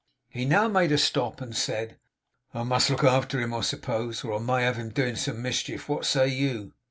He 0.29 0.45
now 0.45 0.67
made 0.67 0.91
a 0.91 0.97
stop, 0.97 1.41
and 1.41 1.55
said: 1.55 1.99
'I 2.55 2.63
must 2.63 2.89
look 2.89 3.03
after 3.03 3.39
him, 3.39 3.53
I 3.53 3.61
suppose, 3.61 4.23
or 4.23 4.33
I 4.33 4.39
may 4.39 4.63
have 4.63 4.77
him 4.77 4.89
doing 4.89 5.15
some 5.15 5.43
mischief. 5.43 5.87
What 5.87 6.07
say 6.07 6.27
you? 6.27 6.73